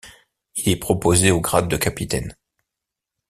[0.55, 2.35] Il est proposé au grade de capitaine.